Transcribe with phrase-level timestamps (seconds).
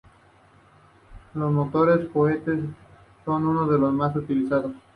[1.35, 2.57] Los motores cohete
[3.23, 4.73] son uno de los más utilizados.